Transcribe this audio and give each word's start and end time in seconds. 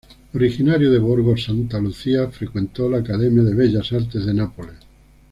Originario 0.33 0.89
del 0.89 1.01
Borgo 1.01 1.37
Santa 1.37 1.77
Lucia, 1.79 2.27
frecuentó 2.31 2.89
la 2.89 2.97
Academia 2.97 3.43
de 3.43 3.53
Bellas 3.53 3.93
Artes 3.93 4.25
de 4.25 4.33
Nápoles. 4.33 4.73